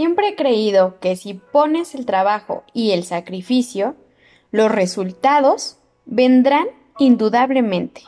Siempre 0.00 0.28
he 0.28 0.34
creído 0.34 0.98
que 0.98 1.14
si 1.14 1.34
pones 1.34 1.94
el 1.94 2.06
trabajo 2.06 2.64
y 2.72 2.92
el 2.92 3.04
sacrificio, 3.04 3.96
los 4.50 4.72
resultados 4.72 5.76
vendrán 6.06 6.68
indudablemente. 6.98 8.04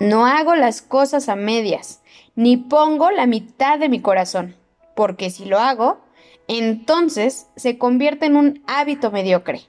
No 0.00 0.24
hago 0.24 0.54
las 0.54 0.80
cosas 0.80 1.28
a 1.28 1.36
medias, 1.36 2.00
ni 2.34 2.56
pongo 2.56 3.10
la 3.10 3.26
mitad 3.26 3.78
de 3.78 3.90
mi 3.90 4.00
corazón, 4.00 4.56
porque 4.96 5.28
si 5.28 5.44
lo 5.44 5.58
hago, 5.58 5.98
entonces 6.48 7.46
se 7.56 7.76
convierte 7.76 8.24
en 8.24 8.34
un 8.34 8.62
hábito 8.66 9.10
mediocre. 9.10 9.60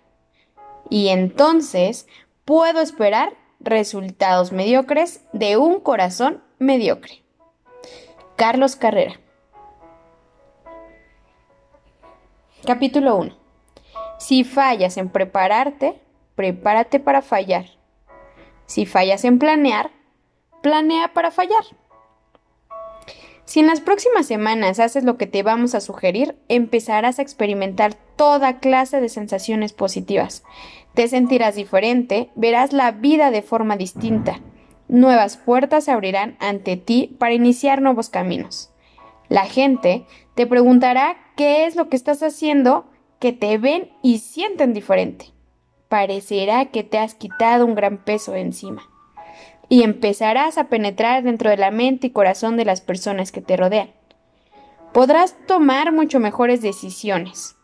Y 0.89 1.09
entonces 1.09 2.07
puedo 2.45 2.79
esperar 2.79 3.33
resultados 3.59 4.53
mediocres 4.53 5.25
de 5.33 5.57
un 5.57 5.81
corazón 5.81 6.41
mediocre. 6.57 7.21
Carlos 8.37 8.77
Carrera. 8.77 9.19
Capítulo 12.65 13.17
1. 13.17 13.31
Si 14.17 14.43
fallas 14.43 14.97
en 14.97 15.09
prepararte, 15.09 16.01
prepárate 16.33 16.99
para 16.99 17.21
fallar. 17.21 17.65
Si 18.65 18.87
fallas 18.87 19.23
en 19.23 19.37
planear, 19.37 19.91
planea 20.63 21.13
para 21.13 21.29
fallar. 21.29 21.63
Si 23.43 23.59
en 23.59 23.67
las 23.67 23.81
próximas 23.81 24.25
semanas 24.25 24.79
haces 24.79 25.03
lo 25.03 25.15
que 25.15 25.27
te 25.27 25.43
vamos 25.43 25.75
a 25.75 25.79
sugerir, 25.79 26.35
empezarás 26.47 27.19
a 27.19 27.21
experimentar 27.21 27.93
toda 28.15 28.57
clase 28.57 28.99
de 28.99 29.09
sensaciones 29.09 29.71
positivas. 29.71 30.43
Te 30.95 31.07
sentirás 31.07 31.53
diferente, 31.53 32.31
verás 32.33 32.73
la 32.73 32.89
vida 32.89 33.29
de 33.29 33.43
forma 33.43 33.77
distinta. 33.77 34.39
Nuevas 34.87 35.37
puertas 35.37 35.83
se 35.83 35.91
abrirán 35.91 36.35
ante 36.39 36.77
ti 36.77 37.15
para 37.19 37.35
iniciar 37.35 37.83
nuevos 37.83 38.09
caminos. 38.09 38.71
La 39.29 39.45
gente 39.45 40.05
te 40.35 40.45
preguntará 40.45 41.17
qué 41.35 41.65
es 41.65 41.75
lo 41.75 41.89
que 41.89 41.95
estás 41.95 42.21
haciendo 42.21 42.85
que 43.19 43.33
te 43.33 43.57
ven 43.57 43.91
y 44.01 44.19
sienten 44.19 44.73
diferente. 44.73 45.27
Parecerá 45.89 46.65
que 46.65 46.83
te 46.83 46.97
has 46.97 47.15
quitado 47.15 47.65
un 47.65 47.75
gran 47.75 48.03
peso 48.03 48.33
de 48.33 48.41
encima 48.41 48.83
y 49.69 49.83
empezarás 49.83 50.57
a 50.57 50.65
penetrar 50.65 51.23
dentro 51.23 51.49
de 51.49 51.57
la 51.57 51.71
mente 51.71 52.07
y 52.07 52.11
corazón 52.11 52.57
de 52.57 52.65
las 52.65 52.81
personas 52.81 53.31
que 53.31 53.41
te 53.41 53.57
rodean. 53.57 53.91
Podrás 54.93 55.35
tomar 55.47 55.91
mucho 55.91 56.19
mejores 56.19 56.61
decisiones 56.61 57.55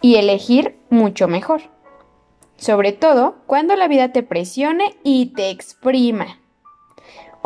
y 0.00 0.16
elegir 0.16 0.78
mucho 0.90 1.28
mejor. 1.28 1.62
Sobre 2.56 2.92
todo 2.92 3.36
cuando 3.46 3.76
la 3.76 3.88
vida 3.88 4.12
te 4.12 4.22
presione 4.22 4.96
y 5.02 5.26
te 5.34 5.50
exprima. 5.50 6.38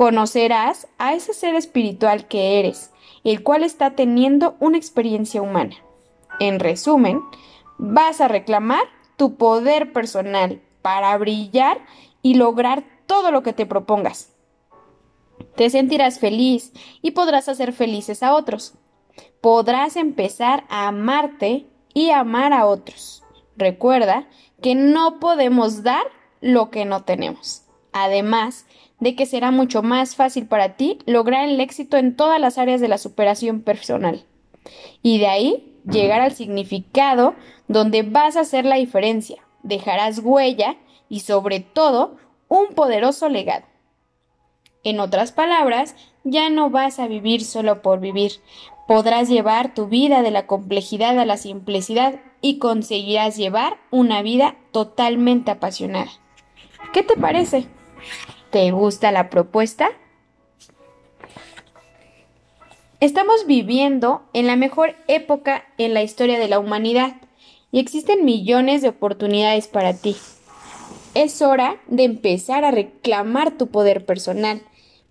Conocerás 0.00 0.88
a 0.96 1.12
ese 1.12 1.34
ser 1.34 1.54
espiritual 1.54 2.26
que 2.26 2.58
eres, 2.58 2.90
el 3.22 3.42
cual 3.42 3.62
está 3.62 3.96
teniendo 3.96 4.56
una 4.58 4.78
experiencia 4.78 5.42
humana. 5.42 5.76
En 6.38 6.58
resumen, 6.58 7.20
vas 7.76 8.22
a 8.22 8.28
reclamar 8.28 8.80
tu 9.18 9.34
poder 9.34 9.92
personal 9.92 10.62
para 10.80 11.18
brillar 11.18 11.84
y 12.22 12.36
lograr 12.36 12.82
todo 13.04 13.30
lo 13.30 13.42
que 13.42 13.52
te 13.52 13.66
propongas. 13.66 14.32
Te 15.54 15.68
sentirás 15.68 16.18
feliz 16.18 16.72
y 17.02 17.10
podrás 17.10 17.50
hacer 17.50 17.74
felices 17.74 18.22
a 18.22 18.34
otros. 18.34 18.72
Podrás 19.42 19.96
empezar 19.96 20.64
a 20.70 20.88
amarte 20.88 21.66
y 21.92 22.08
amar 22.08 22.54
a 22.54 22.64
otros. 22.64 23.22
Recuerda 23.54 24.26
que 24.62 24.74
no 24.74 25.20
podemos 25.20 25.82
dar 25.82 26.06
lo 26.40 26.70
que 26.70 26.86
no 26.86 27.04
tenemos. 27.04 27.66
Además 27.92 28.66
de 29.00 29.16
que 29.16 29.26
será 29.26 29.50
mucho 29.50 29.82
más 29.82 30.14
fácil 30.14 30.46
para 30.46 30.76
ti 30.76 30.98
lograr 31.06 31.48
el 31.48 31.60
éxito 31.60 31.96
en 31.96 32.16
todas 32.16 32.40
las 32.40 32.58
áreas 32.58 32.80
de 32.80 32.88
la 32.88 32.98
superación 32.98 33.62
personal. 33.62 34.24
Y 35.02 35.18
de 35.18 35.26
ahí 35.26 35.76
llegar 35.90 36.20
al 36.20 36.32
significado 36.32 37.34
donde 37.68 38.02
vas 38.02 38.36
a 38.36 38.40
hacer 38.40 38.64
la 38.64 38.76
diferencia, 38.76 39.42
dejarás 39.62 40.20
huella 40.22 40.76
y 41.08 41.20
sobre 41.20 41.60
todo 41.60 42.16
un 42.48 42.68
poderoso 42.74 43.28
legado. 43.28 43.64
En 44.82 45.00
otras 45.00 45.32
palabras, 45.32 45.94
ya 46.24 46.50
no 46.50 46.70
vas 46.70 46.98
a 46.98 47.06
vivir 47.06 47.44
solo 47.44 47.82
por 47.82 48.00
vivir, 48.00 48.32
podrás 48.86 49.28
llevar 49.28 49.74
tu 49.74 49.86
vida 49.86 50.22
de 50.22 50.30
la 50.30 50.46
complejidad 50.46 51.18
a 51.18 51.24
la 51.24 51.36
simplicidad 51.36 52.20
y 52.40 52.58
conseguirás 52.58 53.36
llevar 53.36 53.78
una 53.90 54.22
vida 54.22 54.56
totalmente 54.72 55.50
apasionada. 55.50 56.10
¿Qué 56.92 57.02
te 57.02 57.16
parece? 57.16 57.66
¿Te 58.50 58.72
gusta 58.72 59.12
la 59.12 59.30
propuesta? 59.30 59.90
Estamos 62.98 63.46
viviendo 63.46 64.22
en 64.32 64.48
la 64.48 64.56
mejor 64.56 64.96
época 65.06 65.64
en 65.78 65.94
la 65.94 66.02
historia 66.02 66.36
de 66.36 66.48
la 66.48 66.58
humanidad 66.58 67.14
y 67.70 67.78
existen 67.78 68.24
millones 68.24 68.82
de 68.82 68.88
oportunidades 68.88 69.68
para 69.68 69.94
ti. 69.94 70.16
Es 71.14 71.42
hora 71.42 71.76
de 71.86 72.02
empezar 72.02 72.64
a 72.64 72.72
reclamar 72.72 73.56
tu 73.56 73.68
poder 73.68 74.04
personal 74.04 74.62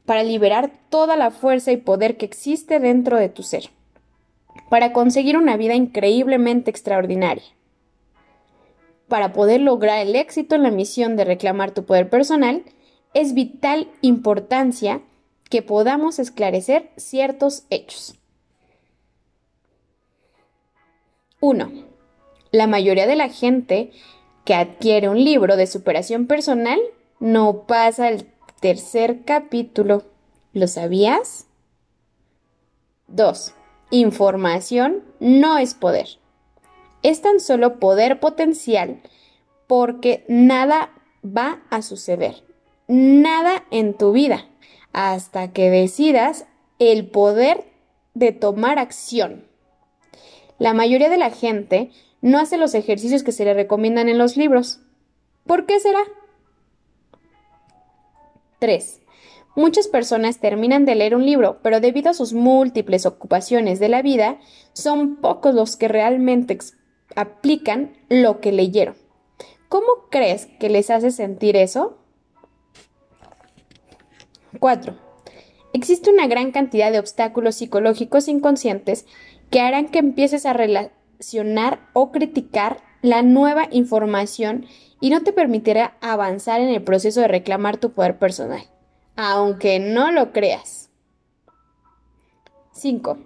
para 0.05 0.23
liberar 0.23 0.71
toda 0.89 1.15
la 1.15 1.31
fuerza 1.31 1.71
y 1.71 1.77
poder 1.77 2.17
que 2.17 2.25
existe 2.25 2.81
dentro 2.81 3.17
de 3.17 3.29
tu 3.29 3.43
ser, 3.43 3.69
para 4.69 4.91
conseguir 4.91 5.37
una 5.37 5.55
vida 5.55 5.75
increíblemente 5.75 6.71
extraordinaria. 6.71 7.43
Para 9.07 9.31
poder 9.31 9.61
lograr 9.61 9.99
el 9.99 10.17
éxito 10.17 10.55
en 10.55 10.63
la 10.63 10.71
misión 10.71 11.15
de 11.15 11.23
reclamar 11.23 11.71
tu 11.71 11.85
poder 11.85 12.09
personal, 12.09 12.63
es 13.13 13.33
vital 13.33 13.89
importancia 14.01 15.01
que 15.49 15.61
podamos 15.61 16.19
esclarecer 16.19 16.91
ciertos 16.95 17.63
hechos. 17.69 18.15
1. 21.41 21.71
La 22.51 22.67
mayoría 22.67 23.07
de 23.07 23.15
la 23.15 23.29
gente 23.29 23.91
que 24.45 24.53
adquiere 24.53 25.09
un 25.09 25.23
libro 25.23 25.55
de 25.55 25.67
superación 25.67 26.27
personal 26.27 26.79
no 27.19 27.65
pasa 27.65 28.09
el 28.09 28.27
tercer 28.59 29.23
capítulo. 29.23 30.03
¿Lo 30.53 30.67
sabías? 30.67 31.47
2. 33.07 33.53
Información 33.91 35.03
no 35.19 35.57
es 35.57 35.73
poder. 35.73 36.19
Es 37.01 37.21
tan 37.21 37.39
solo 37.39 37.79
poder 37.79 38.19
potencial 38.19 39.01
porque 39.67 40.25
nada 40.27 40.91
va 41.23 41.61
a 41.69 41.81
suceder. 41.81 42.48
Nada 42.89 43.65
en 43.69 43.93
tu 43.93 44.11
vida 44.13 44.47
hasta 44.93 45.53
que 45.53 45.69
decidas 45.69 46.47
el 46.79 47.07
poder 47.07 47.63
de 48.15 48.31
tomar 48.31 48.79
acción. 48.79 49.45
La 50.57 50.73
mayoría 50.73 51.07
de 51.07 51.19
la 51.19 51.29
gente 51.29 51.91
no 52.21 52.39
hace 52.39 52.57
los 52.57 52.73
ejercicios 52.73 53.21
que 53.21 53.31
se 53.31 53.45
le 53.45 53.53
recomiendan 53.53 54.09
en 54.09 54.17
los 54.17 54.37
libros. 54.37 54.79
¿Por 55.45 55.67
qué 55.67 55.79
será? 55.79 55.99
3. 58.57 59.01
Muchas 59.55 59.87
personas 59.87 60.39
terminan 60.39 60.85
de 60.85 60.95
leer 60.95 61.15
un 61.15 61.27
libro, 61.27 61.59
pero 61.61 61.81
debido 61.81 62.09
a 62.09 62.15
sus 62.15 62.33
múltiples 62.33 63.05
ocupaciones 63.05 63.79
de 63.79 63.89
la 63.89 64.01
vida, 64.01 64.39
son 64.73 65.17
pocos 65.17 65.53
los 65.53 65.77
que 65.77 65.89
realmente 65.89 66.57
aplican 67.15 67.93
lo 68.09 68.39
que 68.41 68.51
leyeron. 68.51 68.95
¿Cómo 69.67 70.07
crees 70.09 70.47
que 70.59 70.69
les 70.69 70.89
hace 70.89 71.11
sentir 71.11 71.55
eso? 71.55 71.98
4. 74.59 74.95
Existe 75.73 76.09
una 76.09 76.27
gran 76.27 76.51
cantidad 76.51 76.91
de 76.91 76.99
obstáculos 76.99 77.55
psicológicos 77.55 78.27
inconscientes 78.27 79.05
que 79.51 79.61
harán 79.61 79.89
que 79.89 79.99
empieces 79.99 80.45
a, 80.45 80.55
o 81.93 82.11
criticar 82.11 82.81
la 83.01 83.21
nueva 83.21 83.67
información 83.71 84.65
y 84.99 85.09
no 85.09 85.21
te 85.21 85.31
permitirá 85.31 85.95
avanzar 86.01 86.61
en 86.61 86.69
el 86.69 86.83
proceso 86.83 87.21
de 87.21 87.27
reclamar 87.27 87.77
tu 87.77 87.91
poder 87.91 88.17
personal, 88.17 88.63
aunque 89.15 89.79
no 89.79 90.11
lo 90.11 90.31
creas. 90.31 90.89
5. 92.73 93.17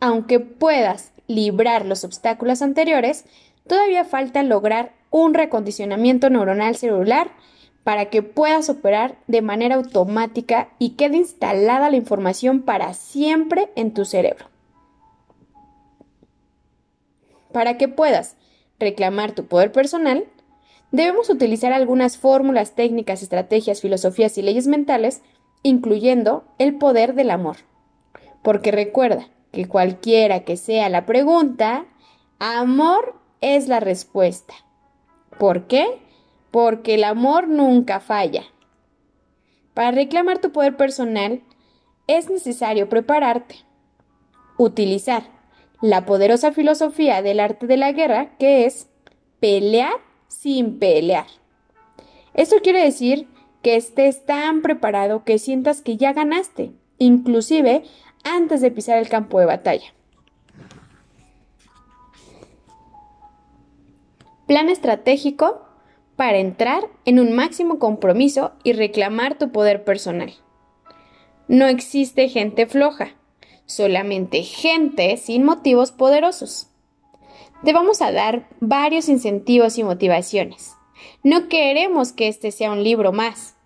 Aunque 0.00 0.40
puedas 0.40 1.12
librar 1.26 1.86
los 1.86 2.04
obstáculos 2.04 2.62
anteriores, 2.62 3.24
todavía 3.66 4.04
falta 4.04 4.42
lograr 4.42 4.94
un 5.10 5.34
recondicionamiento 5.34 6.30
neuronal 6.30 6.74
celular 6.76 7.30
para 7.84 8.06
que 8.06 8.22
puedas 8.22 8.68
operar 8.68 9.16
de 9.26 9.42
manera 9.42 9.74
automática 9.74 10.70
y 10.78 10.90
quede 10.90 11.16
instalada 11.16 11.90
la 11.90 11.96
información 11.96 12.62
para 12.62 12.94
siempre 12.94 13.70
en 13.74 13.92
tu 13.92 14.04
cerebro. 14.04 14.46
Para 17.52 17.76
que 17.76 17.88
puedas 17.88 18.36
reclamar 18.78 19.32
tu 19.32 19.46
poder 19.46 19.72
personal, 19.72 20.24
debemos 20.90 21.28
utilizar 21.28 21.72
algunas 21.72 22.18
fórmulas, 22.18 22.74
técnicas, 22.74 23.22
estrategias, 23.22 23.80
filosofías 23.80 24.38
y 24.38 24.42
leyes 24.42 24.66
mentales, 24.66 25.22
incluyendo 25.62 26.44
el 26.58 26.76
poder 26.76 27.14
del 27.14 27.30
amor. 27.30 27.56
Porque 28.42 28.70
recuerda 28.70 29.28
que 29.52 29.66
cualquiera 29.66 30.40
que 30.44 30.56
sea 30.56 30.88
la 30.88 31.04
pregunta, 31.04 31.84
amor 32.38 33.16
es 33.40 33.68
la 33.68 33.80
respuesta. 33.80 34.54
¿Por 35.38 35.66
qué? 35.66 36.01
Porque 36.52 36.94
el 36.94 37.02
amor 37.02 37.48
nunca 37.48 37.98
falla. 37.98 38.44
Para 39.74 39.90
reclamar 39.90 40.38
tu 40.38 40.52
poder 40.52 40.76
personal, 40.76 41.42
es 42.06 42.30
necesario 42.30 42.88
prepararte, 42.88 43.56
utilizar 44.58 45.24
la 45.80 46.06
poderosa 46.06 46.52
filosofía 46.52 47.22
del 47.22 47.40
arte 47.40 47.66
de 47.66 47.76
la 47.76 47.90
guerra 47.92 48.36
que 48.38 48.66
es 48.66 48.88
pelear 49.40 49.94
sin 50.28 50.78
pelear. 50.78 51.26
Esto 52.34 52.56
quiere 52.62 52.84
decir 52.84 53.28
que 53.62 53.76
estés 53.76 54.24
tan 54.24 54.62
preparado 54.62 55.24
que 55.24 55.38
sientas 55.38 55.80
que 55.82 55.96
ya 55.96 56.12
ganaste, 56.12 56.72
inclusive 56.98 57.82
antes 58.24 58.60
de 58.60 58.70
pisar 58.70 58.98
el 58.98 59.08
campo 59.08 59.40
de 59.40 59.46
batalla. 59.46 59.92
Plan 64.46 64.68
estratégico 64.68 65.62
para 66.22 66.38
entrar 66.38 66.88
en 67.04 67.18
un 67.18 67.32
máximo 67.32 67.80
compromiso 67.80 68.52
y 68.62 68.74
reclamar 68.74 69.38
tu 69.38 69.50
poder 69.50 69.82
personal. 69.82 70.32
No 71.48 71.66
existe 71.66 72.28
gente 72.28 72.66
floja, 72.66 73.16
solamente 73.66 74.44
gente 74.44 75.16
sin 75.16 75.42
motivos 75.42 75.90
poderosos. 75.90 76.68
Te 77.64 77.72
vamos 77.72 78.00
a 78.02 78.12
dar 78.12 78.48
varios 78.60 79.08
incentivos 79.08 79.78
y 79.78 79.82
motivaciones. 79.82 80.76
No 81.24 81.48
queremos 81.48 82.12
que 82.12 82.28
este 82.28 82.52
sea 82.52 82.70
un 82.70 82.84
libro 82.84 83.10
más. 83.10 83.56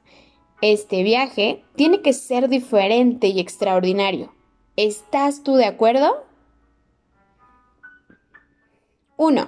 Este 0.62 1.02
viaje 1.02 1.62
tiene 1.74 2.00
que 2.00 2.14
ser 2.14 2.48
diferente 2.48 3.26
y 3.26 3.38
extraordinario. 3.38 4.32
¿Estás 4.76 5.42
tú 5.42 5.56
de 5.56 5.66
acuerdo? 5.66 6.24
1. 9.16 9.46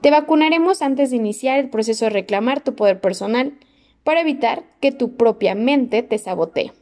Te 0.00 0.10
vacunaremos 0.10 0.82
antes 0.82 1.10
de 1.10 1.16
iniciar 1.16 1.58
el 1.58 1.70
proceso 1.70 2.06
de 2.06 2.10
reclamar 2.10 2.60
tu 2.60 2.74
poder 2.74 3.00
personal 3.00 3.58
para 4.04 4.20
evitar 4.20 4.64
que 4.80 4.92
tu 4.92 5.16
propia 5.16 5.54
mente 5.54 6.02
te 6.02 6.18
sabotee. 6.18 6.72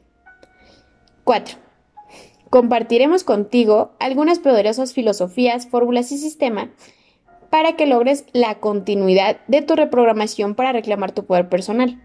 4. 1.25 1.59
Compartiremos 2.51 3.25
contigo 3.25 3.93
algunas 3.99 4.39
poderosas 4.39 4.95
filosofías, 4.95 5.67
fórmulas 5.67 6.11
y 6.13 6.19
sistemas 6.19 6.69
para 7.51 7.77
que 7.77 7.87
logres 7.87 8.25
la 8.33 8.57
continuidad 8.57 9.39
de 9.47 9.63
tu 9.63 9.75
reprogramación 9.75 10.55
para 10.55 10.73
reclamar 10.73 11.13
tu 11.13 11.25
poder 11.25 11.49
personal. 11.49 12.01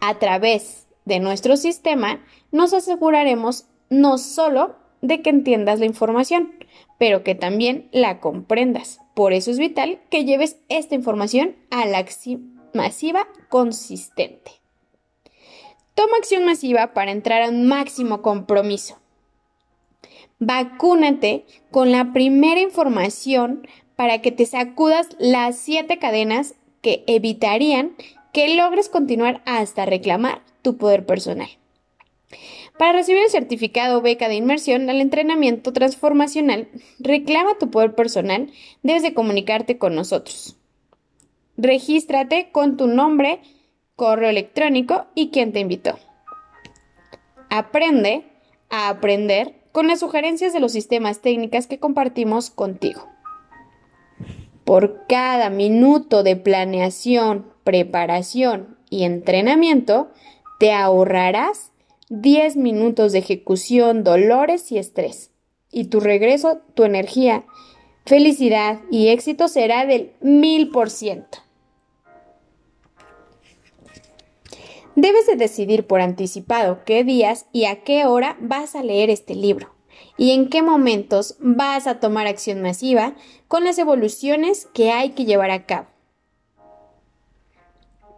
A 0.00 0.18
través 0.18 0.86
de 1.04 1.20
nuestro 1.20 1.56
sistema 1.56 2.20
nos 2.50 2.72
aseguraremos 2.72 3.66
no 3.90 4.18
solo 4.18 4.76
de 5.00 5.20
que 5.22 5.30
entiendas 5.30 5.80
la 5.80 5.86
información, 5.86 6.52
pero 6.98 7.24
que 7.24 7.34
también 7.34 7.88
la 7.92 8.20
comprendas. 8.20 9.01
Por 9.14 9.32
eso 9.32 9.50
es 9.50 9.58
vital 9.58 10.00
que 10.10 10.24
lleves 10.24 10.56
esta 10.68 10.94
información 10.94 11.56
a 11.70 11.86
la 11.86 11.98
acción 11.98 12.60
masiva 12.72 13.28
consistente. 13.48 14.52
Toma 15.94 16.16
acción 16.16 16.44
masiva 16.44 16.94
para 16.94 17.12
entrar 17.12 17.42
a 17.42 17.48
un 17.50 17.68
máximo 17.68 18.22
compromiso. 18.22 18.98
Vacúnate 20.38 21.44
con 21.70 21.92
la 21.92 22.12
primera 22.12 22.60
información 22.60 23.66
para 23.96 24.22
que 24.22 24.32
te 24.32 24.46
sacudas 24.46 25.08
las 25.18 25.56
siete 25.56 25.98
cadenas 25.98 26.54
que 26.80 27.04
evitarían 27.06 27.94
que 28.32 28.56
logres 28.56 28.88
continuar 28.88 29.42
hasta 29.44 29.84
reclamar 29.84 30.42
tu 30.62 30.78
poder 30.78 31.04
personal. 31.04 31.48
Para 32.82 32.98
recibir 32.98 33.22
el 33.22 33.30
certificado 33.30 34.02
beca 34.02 34.26
de 34.26 34.34
inmersión 34.34 34.90
al 34.90 35.00
entrenamiento 35.00 35.72
transformacional, 35.72 36.66
reclama 36.98 37.56
tu 37.56 37.70
poder 37.70 37.94
personal, 37.94 38.50
debes 38.82 39.04
de 39.04 39.14
comunicarte 39.14 39.78
con 39.78 39.94
nosotros. 39.94 40.56
Regístrate 41.56 42.50
con 42.50 42.76
tu 42.76 42.88
nombre, 42.88 43.40
correo 43.94 44.30
electrónico 44.30 45.06
y 45.14 45.30
quien 45.30 45.52
te 45.52 45.60
invitó. 45.60 45.96
Aprende 47.50 48.24
a 48.68 48.88
aprender 48.88 49.54
con 49.70 49.86
las 49.86 50.00
sugerencias 50.00 50.52
de 50.52 50.58
los 50.58 50.72
sistemas 50.72 51.20
técnicas 51.20 51.68
que 51.68 51.78
compartimos 51.78 52.50
contigo. 52.50 53.06
Por 54.64 55.06
cada 55.06 55.50
minuto 55.50 56.24
de 56.24 56.34
planeación, 56.34 57.46
preparación 57.62 58.76
y 58.90 59.04
entrenamiento, 59.04 60.10
te 60.58 60.72
ahorrarás 60.72 61.71
10 62.14 62.56
minutos 62.56 63.12
de 63.12 63.20
ejecución, 63.20 64.04
dolores 64.04 64.70
y 64.70 64.76
estrés. 64.76 65.30
Y 65.70 65.84
tu 65.84 65.98
regreso, 65.98 66.60
tu 66.74 66.84
energía, 66.84 67.46
felicidad 68.04 68.80
y 68.90 69.08
éxito 69.08 69.48
será 69.48 69.86
del 69.86 70.12
mil 70.20 70.68
por 70.68 70.90
ciento. 70.90 71.38
Debes 74.94 75.26
de 75.26 75.36
decidir 75.36 75.86
por 75.86 76.02
anticipado 76.02 76.80
qué 76.84 77.02
días 77.02 77.46
y 77.50 77.64
a 77.64 77.82
qué 77.82 78.04
hora 78.04 78.36
vas 78.40 78.76
a 78.76 78.82
leer 78.82 79.08
este 79.08 79.34
libro 79.34 79.74
y 80.18 80.32
en 80.32 80.50
qué 80.50 80.60
momentos 80.60 81.36
vas 81.38 81.86
a 81.86 81.98
tomar 81.98 82.26
acción 82.26 82.60
masiva 82.60 83.14
con 83.48 83.64
las 83.64 83.78
evoluciones 83.78 84.68
que 84.74 84.92
hay 84.92 85.12
que 85.12 85.24
llevar 85.24 85.50
a 85.50 85.64
cabo. 85.64 85.86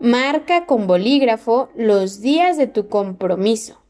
Marca 0.01 0.67
con 0.67 0.89
bolígrafo 0.89 1.69
los 1.77 2.21
días 2.21 2.57
de 2.57 2.67
tu 2.67 2.89
compromiso. 2.89 3.84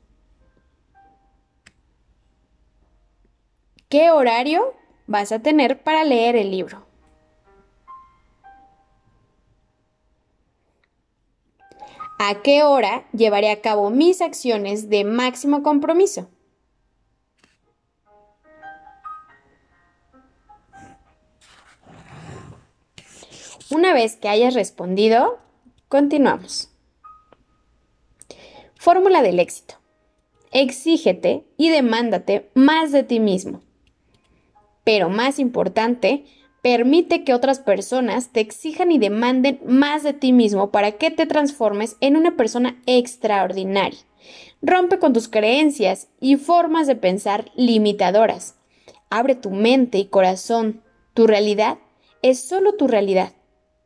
¿Qué 3.94 4.10
horario 4.10 4.74
vas 5.06 5.30
a 5.30 5.38
tener 5.38 5.84
para 5.84 6.02
leer 6.02 6.34
el 6.34 6.50
libro? 6.50 6.84
¿A 12.18 12.42
qué 12.42 12.64
hora 12.64 13.06
llevaré 13.12 13.52
a 13.52 13.60
cabo 13.60 13.90
mis 13.90 14.20
acciones 14.20 14.90
de 14.90 15.04
máximo 15.04 15.62
compromiso? 15.62 16.28
Una 23.70 23.94
vez 23.94 24.16
que 24.16 24.28
hayas 24.28 24.54
respondido, 24.54 25.38
continuamos. 25.86 26.68
Fórmula 28.74 29.22
del 29.22 29.38
éxito. 29.38 29.76
Exígete 30.50 31.46
y 31.56 31.70
demándate 31.70 32.50
más 32.54 32.90
de 32.90 33.04
ti 33.04 33.20
mismo. 33.20 33.63
Pero 34.84 35.08
más 35.08 35.38
importante, 35.38 36.24
permite 36.62 37.24
que 37.24 37.34
otras 37.34 37.58
personas 37.58 38.30
te 38.32 38.40
exijan 38.40 38.92
y 38.92 38.98
demanden 38.98 39.60
más 39.66 40.02
de 40.02 40.12
ti 40.12 40.32
mismo 40.32 40.70
para 40.70 40.92
que 40.92 41.10
te 41.10 41.26
transformes 41.26 41.96
en 42.00 42.16
una 42.16 42.36
persona 42.36 42.80
extraordinaria. 42.86 43.98
Rompe 44.62 44.98
con 44.98 45.12
tus 45.12 45.28
creencias 45.28 46.08
y 46.20 46.36
formas 46.36 46.86
de 46.86 46.96
pensar 46.96 47.50
limitadoras. 47.54 48.56
Abre 49.10 49.34
tu 49.34 49.50
mente 49.50 49.98
y 49.98 50.06
corazón. 50.06 50.82
Tu 51.12 51.26
realidad 51.26 51.78
es 52.22 52.40
solo 52.40 52.74
tu 52.74 52.88
realidad. 52.88 53.32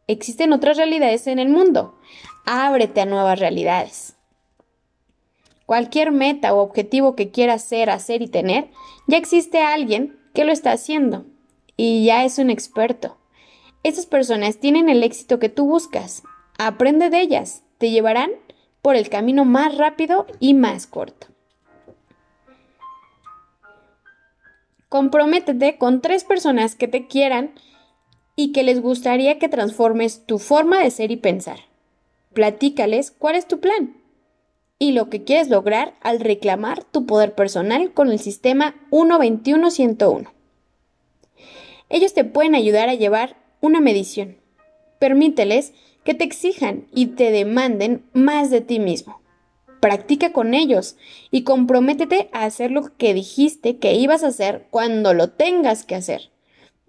Existen 0.07 0.52
otras 0.52 0.76
realidades 0.76 1.26
en 1.26 1.38
el 1.38 1.49
mundo. 1.49 1.99
Ábrete 2.47 3.00
a 3.00 3.07
nuevas 3.07 3.40
realidades. 3.40 4.14
Cualquier 5.67 6.12
meta 6.12 6.55
o 6.55 6.61
objetivo 6.61 7.14
que 7.14 7.31
quieras 7.31 7.62
ser, 7.62 7.90
hacer 7.90 8.23
y 8.23 8.28
tener, 8.28 8.71
ya 9.07 9.19
existe 9.19 9.61
alguien 9.61 10.17
que 10.35 10.44
lo 10.44 10.52
está 10.52 10.73
haciendo 10.73 11.26
y 11.76 12.04
ya 12.04 12.25
es 12.25 12.38
un 12.38 12.50
experto. 12.50 13.16
Esas 13.82 14.06
personas 14.06 14.58
tienen 14.58 14.88
el 14.88 15.02
éxito 15.02 15.38
que 15.38 15.49
tú 15.49 15.66
buscas. 15.66 16.23
Aprende 16.58 17.11
de 17.11 17.20
ellas. 17.20 17.62
Te 17.78 17.90
llevarán 17.90 18.30
por 18.82 18.97
el 18.97 19.08
camino 19.08 19.44
más 19.44 19.76
rápido 19.76 20.26
y 20.40 20.54
más 20.54 20.87
corto. 20.87 21.28
Comprométete 24.88 25.78
con 25.78 26.00
tres 26.00 26.25
personas 26.25 26.75
que 26.75 26.88
te 26.88 27.06
quieran 27.06 27.52
y 28.35 28.52
que 28.52 28.62
les 28.62 28.80
gustaría 28.80 29.38
que 29.38 29.49
transformes 29.49 30.25
tu 30.26 30.38
forma 30.38 30.78
de 30.78 30.90
ser 30.90 31.11
y 31.11 31.16
pensar. 31.16 31.61
Platícales 32.32 33.11
cuál 33.11 33.37
es 33.37 33.47
tu 33.47 33.61
plan 33.61 33.94
y 34.78 34.92
lo 34.92 35.11
que 35.11 35.25
quieres 35.25 35.49
lograr 35.49 35.94
al 36.00 36.20
reclamar 36.20 36.85
tu 36.85 37.06
poder 37.06 37.35
personal 37.35 37.92
con 37.92 38.11
el 38.11 38.18
sistema 38.18 38.76
121-101. 38.90 40.28
Ellos 41.88 42.14
te 42.14 42.25
pueden 42.25 42.54
ayudar 42.54 42.88
a 42.88 42.94
llevar 42.94 43.37
una 43.61 43.80
medición. 43.80 44.37
Permíteles 44.99 45.73
que 46.04 46.14
te 46.14 46.25
exijan 46.25 46.87
y 46.94 47.06
te 47.06 47.30
demanden 47.30 48.04
más 48.12 48.50
de 48.50 48.61
ti 48.61 48.78
mismo. 48.78 49.20
Practica 49.80 50.32
con 50.32 50.54
ellos 50.54 50.97
y 51.30 51.42
comprométete 51.42 52.30
a 52.32 52.44
hacer 52.44 52.70
lo 52.70 52.97
que 52.97 53.14
dijiste 53.14 53.78
que 53.78 53.94
ibas 53.94 54.25
a 54.25 54.28
hacer 54.28 54.66
cuando 54.70 55.14
lo 55.14 55.30
tengas 55.30 55.85
que 55.85 55.94
hacer, 55.94 56.30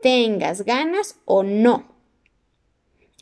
tengas 0.02 0.64
ganas 0.64 1.20
o 1.26 1.44
no. 1.44 1.86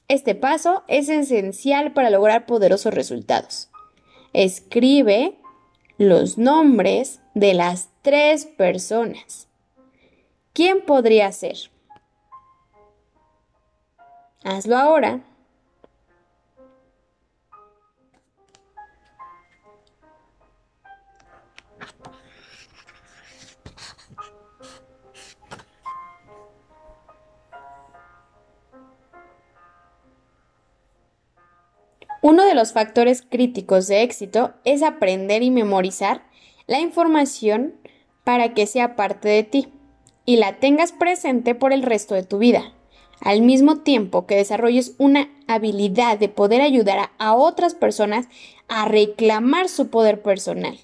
Este 0.07 0.35
paso 0.35 0.83
es 0.87 1.09
esencial 1.09 1.91
para 1.91 2.09
lograr 2.09 2.45
poderosos 2.45 2.93
resultados. 2.93 3.69
Escribe 4.39 5.33
los 5.97 6.37
nombres 6.37 7.21
de 7.33 7.55
las 7.55 7.89
tres 8.03 8.45
personas. 8.45 9.47
¿Quién 10.53 10.81
podría 10.85 11.31
ser? 11.31 11.57
Hazlo 14.43 14.77
ahora. 14.77 15.23
Uno 32.29 32.43
de 32.43 32.55
los 32.55 32.73
factores 32.73 33.21
críticos 33.21 33.87
de 33.87 34.01
éxito 34.01 34.51
es 34.65 34.83
aprender 34.83 35.43
y 35.43 35.49
memorizar 35.49 36.23
la 36.65 36.81
información 36.81 37.75
para 38.25 38.53
que 38.53 38.67
sea 38.67 38.97
parte 38.97 39.29
de 39.29 39.43
ti 39.43 39.69
y 40.25 40.35
la 40.35 40.59
tengas 40.59 40.91
presente 40.91 41.55
por 41.55 41.71
el 41.71 41.83
resto 41.83 42.15
de 42.15 42.23
tu 42.23 42.37
vida, 42.37 42.73
al 43.21 43.43
mismo 43.43 43.77
tiempo 43.77 44.25
que 44.25 44.35
desarrolles 44.35 44.93
una 44.97 45.29
habilidad 45.47 46.19
de 46.19 46.27
poder 46.27 46.59
ayudar 46.59 47.11
a, 47.17 47.33
otras 47.33 47.75
personas 47.75 48.27
a 48.67 48.83
reclamar 48.89 49.69
su 49.69 49.87
poder 49.87 50.21
personal. 50.21 50.77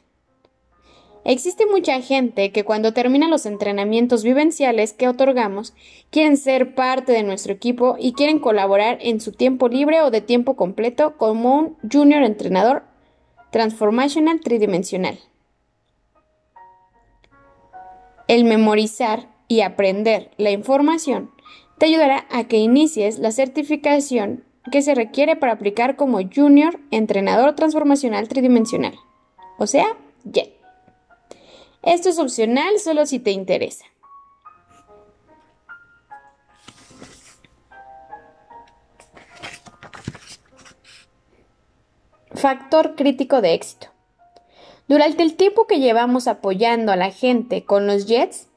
Existe 1.26 1.66
mucha 1.66 2.02
gente 2.02 2.52
que 2.52 2.66
cuando 2.66 2.94
termina 2.94 3.30
los 3.30 3.46
entrenamientos 3.46 4.24
vivenciales 4.24 4.92
que 4.92 5.08
otorgamos, 5.08 5.74
quieren 6.10 6.36
ser 6.36 6.76
parte 6.76 7.14
de 7.14 7.24
nuestro 7.24 7.54
equipo 7.54 7.96
y 7.98 8.12
quieren 8.12 8.40
colaborar 8.40 8.98
en 9.02 9.22
su 9.22 9.32
tiempo 9.32 9.70
libre 9.70 10.02
o 10.02 10.12
de 10.12 10.20
tiempo 10.20 10.56
completo 10.56 11.18
como 11.18 11.58
un 11.58 11.78
junior 11.90 12.24
entrenador 12.24 12.84
transformational 13.52 14.42
tridimensional. 14.42 15.18
El 18.28 18.44
memorizar 18.44 19.30
y 19.48 19.62
aprender 19.62 20.32
la 20.38 20.52
información 20.52 21.32
te 21.78 21.86
ayudará 21.86 22.26
a 22.32 22.46
que 22.46 22.58
inicies 22.58 23.20
la 23.20 23.32
certificación 23.32 24.44
que 24.72 24.82
se 24.82 24.96
requiere 24.96 25.36
para 25.36 25.54
aplicar 25.54 25.96
como 25.96 26.20
junior 26.24 26.80
entrenador 26.92 27.54
transformacional 27.54 28.28
tridimensional, 28.28 28.96
o 29.58 29.68
sea, 29.68 29.86
JET. 30.32 30.53
Esto 31.84 32.08
es 32.08 32.18
opcional 32.18 32.80
solo 32.80 33.06
si 33.06 33.20
te 33.20 33.32
interesa. 33.32 33.86
Factor 42.32 42.96
crítico 42.96 43.42
de 43.42 43.54
éxito. 43.54 43.88
Durante 44.88 45.24
el 45.24 45.36
tiempo 45.36 45.68
que 45.68 45.80
llevamos 45.80 46.28
apoyando 46.28 46.92
a 46.92 46.96
la 46.96 47.12
gente 47.12 47.64
con 47.66 47.88
los 47.88 48.06
jets, 48.06 48.48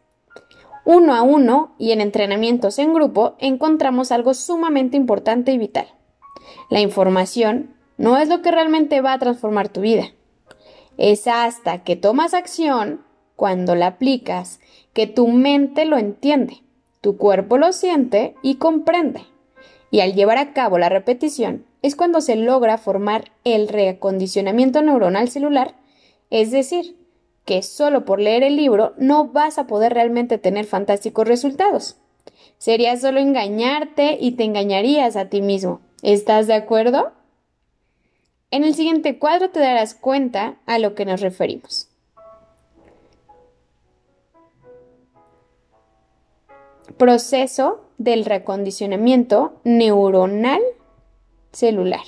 uno 0.84 1.14
a 1.14 1.22
uno 1.22 1.74
y 1.78 1.92
en 1.92 2.00
entrenamientos 2.00 2.78
en 2.78 2.94
grupo, 2.94 3.34
encontramos 3.38 4.12
algo 4.12 4.34
sumamente 4.34 4.96
importante 4.96 5.52
y 5.52 5.58
vital. 5.58 5.88
La 6.70 6.80
información 6.80 7.74
no 7.96 8.18
es 8.18 8.28
lo 8.28 8.40
que 8.40 8.52
realmente 8.52 9.00
va 9.00 9.12
a 9.12 9.18
transformar 9.18 9.68
tu 9.68 9.80
vida. 9.80 10.12
Es 10.96 11.26
hasta 11.26 11.82
que 11.82 11.96
tomas 11.96 12.34
acción 12.34 13.05
cuando 13.36 13.74
la 13.74 13.88
aplicas, 13.88 14.60
que 14.92 15.06
tu 15.06 15.28
mente 15.28 15.84
lo 15.84 15.98
entiende, 15.98 16.62
tu 17.00 17.16
cuerpo 17.16 17.58
lo 17.58 17.72
siente 17.72 18.34
y 18.42 18.56
comprende. 18.56 19.22
Y 19.90 20.00
al 20.00 20.14
llevar 20.14 20.38
a 20.38 20.52
cabo 20.52 20.78
la 20.78 20.88
repetición 20.88 21.64
es 21.82 21.94
cuando 21.94 22.20
se 22.20 22.34
logra 22.34 22.78
formar 22.78 23.30
el 23.44 23.68
reacondicionamiento 23.68 24.82
neuronal 24.82 25.28
celular, 25.28 25.76
es 26.30 26.50
decir, 26.50 26.96
que 27.44 27.62
solo 27.62 28.04
por 28.04 28.20
leer 28.20 28.42
el 28.42 28.56
libro 28.56 28.94
no 28.98 29.28
vas 29.28 29.58
a 29.58 29.66
poder 29.68 29.94
realmente 29.94 30.38
tener 30.38 30.66
fantásticos 30.66 31.28
resultados. 31.28 31.96
Sería 32.58 32.96
solo 32.96 33.20
engañarte 33.20 34.18
y 34.20 34.32
te 34.32 34.44
engañarías 34.44 35.14
a 35.16 35.28
ti 35.28 35.42
mismo. 35.42 35.80
¿Estás 36.02 36.46
de 36.46 36.54
acuerdo? 36.54 37.12
En 38.50 38.64
el 38.64 38.74
siguiente 38.74 39.18
cuadro 39.18 39.50
te 39.50 39.60
darás 39.60 39.94
cuenta 39.94 40.56
a 40.66 40.78
lo 40.78 40.94
que 40.94 41.04
nos 41.04 41.20
referimos. 41.20 41.88
Proceso 46.98 47.84
del 47.98 48.24
recondicionamiento 48.24 49.60
neuronal 49.64 50.62
celular. 51.52 52.04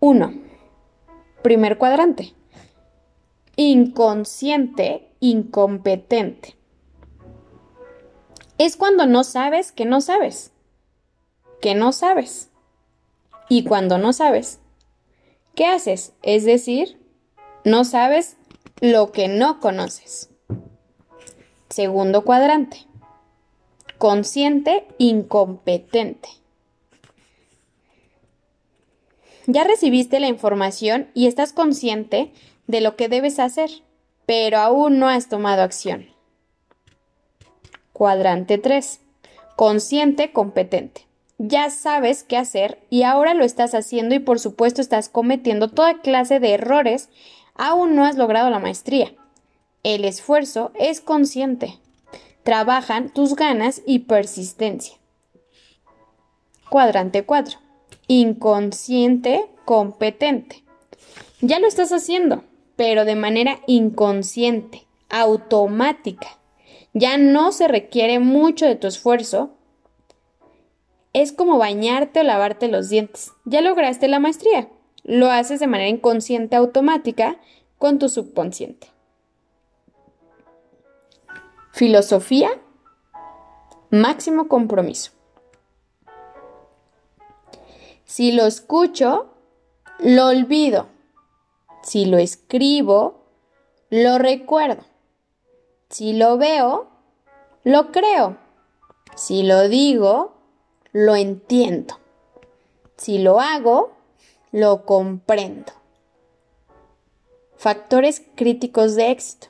1. 0.00 0.32
Primer 1.42 1.78
cuadrante. 1.78 2.34
Inconsciente, 3.56 5.08
incompetente. 5.18 6.54
Es 8.58 8.76
cuando 8.76 9.06
no 9.06 9.24
sabes 9.24 9.72
que 9.72 9.84
no 9.84 10.00
sabes. 10.00 10.52
Que 11.60 11.74
no 11.74 11.92
sabes. 11.92 12.50
Y 13.48 13.64
cuando 13.64 13.98
no 13.98 14.12
sabes, 14.12 14.60
¿qué 15.54 15.66
haces? 15.66 16.12
Es 16.22 16.44
decir, 16.44 17.00
no 17.64 17.84
sabes 17.84 18.36
lo 18.80 19.10
que 19.10 19.26
no 19.26 19.58
conoces. 19.58 20.30
Segundo 21.68 22.24
cuadrante. 22.24 22.86
Consciente, 23.98 24.86
incompetente. 24.96 26.28
Ya 29.46 29.64
recibiste 29.64 30.20
la 30.20 30.28
información 30.28 31.08
y 31.14 31.26
estás 31.26 31.52
consciente 31.52 32.32
de 32.66 32.80
lo 32.80 32.96
que 32.96 33.08
debes 33.08 33.38
hacer, 33.38 33.70
pero 34.24 34.58
aún 34.58 34.98
no 34.98 35.08
has 35.08 35.28
tomado 35.28 35.62
acción. 35.62 36.06
Cuadrante 37.92 38.58
3. 38.58 39.00
Consciente, 39.56 40.32
competente. 40.32 41.06
Ya 41.38 41.70
sabes 41.70 42.24
qué 42.24 42.36
hacer 42.36 42.78
y 42.90 43.02
ahora 43.02 43.34
lo 43.34 43.44
estás 43.44 43.74
haciendo 43.74 44.14
y 44.14 44.18
por 44.18 44.38
supuesto 44.38 44.80
estás 44.80 45.08
cometiendo 45.08 45.68
toda 45.68 46.00
clase 46.00 46.40
de 46.40 46.54
errores. 46.54 47.08
Aún 47.54 47.94
no 47.94 48.04
has 48.04 48.16
logrado 48.16 48.50
la 48.50 48.58
maestría. 48.58 49.12
El 49.84 50.04
esfuerzo 50.04 50.72
es 50.74 51.00
consciente. 51.00 51.78
Trabajan 52.42 53.10
tus 53.10 53.36
ganas 53.36 53.82
y 53.86 54.00
persistencia. 54.00 54.96
Cuadrante 56.68 57.24
4. 57.24 57.58
Inconsciente 58.08 59.46
competente. 59.64 60.64
Ya 61.40 61.60
lo 61.60 61.68
estás 61.68 61.92
haciendo, 61.92 62.42
pero 62.74 63.04
de 63.04 63.14
manera 63.14 63.60
inconsciente, 63.68 64.86
automática. 65.08 66.38
Ya 66.92 67.16
no 67.16 67.52
se 67.52 67.68
requiere 67.68 68.18
mucho 68.18 68.66
de 68.66 68.74
tu 68.74 68.88
esfuerzo. 68.88 69.50
Es 71.12 71.32
como 71.32 71.56
bañarte 71.56 72.20
o 72.20 72.24
lavarte 72.24 72.66
los 72.66 72.88
dientes. 72.88 73.30
Ya 73.44 73.60
lograste 73.60 74.08
la 74.08 74.18
maestría. 74.18 74.68
Lo 75.04 75.30
haces 75.30 75.60
de 75.60 75.68
manera 75.68 75.88
inconsciente 75.88 76.56
automática 76.56 77.38
con 77.78 77.98
tu 77.98 78.08
subconsciente. 78.08 78.88
Filosofía, 81.72 82.50
máximo 83.90 84.48
compromiso. 84.48 85.12
Si 88.04 88.32
lo 88.32 88.46
escucho, 88.46 89.26
lo 89.98 90.26
olvido. 90.28 90.86
Si 91.82 92.06
lo 92.06 92.18
escribo, 92.18 93.22
lo 93.90 94.18
recuerdo. 94.18 94.82
Si 95.90 96.14
lo 96.14 96.38
veo, 96.38 96.88
lo 97.64 97.92
creo. 97.92 98.36
Si 99.14 99.42
lo 99.42 99.68
digo, 99.68 100.34
lo 100.92 101.16
entiendo. 101.16 101.98
Si 102.96 103.18
lo 103.18 103.40
hago, 103.40 103.92
lo 104.52 104.84
comprendo. 104.84 105.72
Factores 107.56 108.22
críticos 108.34 108.94
de 108.94 109.10
éxito. 109.10 109.48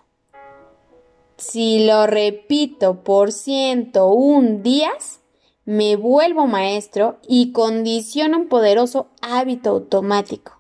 Si 1.39 1.87
lo 1.87 2.09
repito 2.09 3.05
por 3.05 3.31
101 3.31 4.59
días, 4.61 5.21
me 5.65 5.95
vuelvo 5.95 6.49
maestro 6.49 7.21
y 7.29 7.53
condiciono 7.53 8.39
un 8.39 8.49
poderoso 8.49 9.11
hábito 9.23 9.71
automático. 9.71 10.59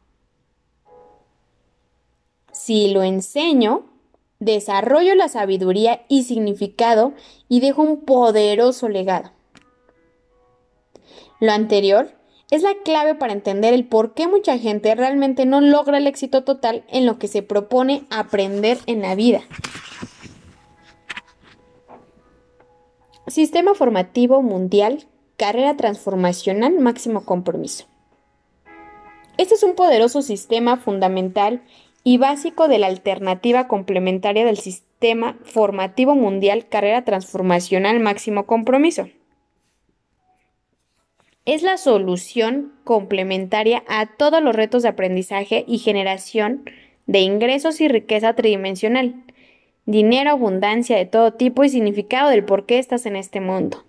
Si 2.52 2.92
lo 2.92 3.02
enseño, 3.02 3.87
desarrollo 4.38 5.16
la 5.16 5.26
sabiduría 5.26 6.04
y 6.08 6.23
significado 6.23 7.12
y 7.49 7.58
dejo 7.58 7.82
un 7.82 8.02
poderoso 8.04 8.88
legado. 8.88 9.32
Lo 11.40 11.50
anterior 11.50 12.12
es 12.52 12.62
la 12.62 12.76
clave 12.85 13.16
para 13.16 13.32
entender 13.32 13.75
el 13.75 13.85
por 13.85 14.14
qué 14.14 14.28
mucha 14.28 14.56
gente 14.58 14.94
realmente 14.94 15.44
no 15.44 15.61
logra 15.61 15.99
el 15.99 16.06
éxito 16.06 16.44
total 16.44 16.85
en 16.87 17.04
lo 17.04 17.18
que 17.18 17.26
se 17.26 17.42
propone 17.42 18.04
aprender 18.11 18.78
en 18.87 19.02
la 19.02 19.16
vida 19.16 19.42
Sistema 23.28 23.75
formativo 23.75 24.40
mundial 24.40 25.04
carrera 25.37 25.76
transformacional 25.76 26.78
máximo 26.78 27.26
compromiso. 27.26 27.87
Este 29.37 29.54
es 29.54 29.62
un 29.62 29.75
poderoso 29.75 30.23
sistema 30.23 30.78
fundamental 30.78 31.62
y 32.04 32.16
básico 32.16 32.68
de 32.68 32.78
la 32.78 32.87
alternativa 32.87 33.68
complementaria 33.68 34.47
del 34.47 34.56
sistema 34.56 35.37
formativo 35.44 36.14
mundial 36.14 36.68
carrera 36.68 37.04
transformacional 37.04 38.00
máximo 38.00 38.47
compromiso. 38.47 39.11
Es 41.44 41.62
la 41.62 41.76
solución 41.76 42.73
complementaria 42.85 43.85
a 43.88 44.06
todos 44.06 44.42
los 44.42 44.56
retos 44.56 44.82
de 44.82 44.88
aprendizaje 44.88 45.64
y 45.68 45.78
generación 45.78 46.64
de 47.06 47.20
ingresos 47.20 47.80
y 47.82 47.88
riqueza 47.88 48.35
tridimensional, 48.35 49.23
dinero, 49.88 50.33
abundancia 50.33 50.99
de 50.99 51.07
todo 51.07 51.33
tipo 51.33 51.64
y 51.64 51.71
significado 51.71 52.28
del 52.28 52.45
por 52.45 52.66
qué 52.66 52.78
estás 52.78 53.07
en 53.07 53.16
este 53.16 53.40
mundo. 53.40 53.85